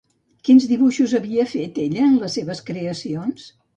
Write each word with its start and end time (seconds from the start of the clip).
Quins 0.47 0.63
dibuixos 0.69 1.13
havia 1.19 1.45
fet 1.51 1.77
ella 1.85 2.03
en 2.07 2.17
les 2.25 2.39
seves 2.39 2.67
creacions? 2.71 3.45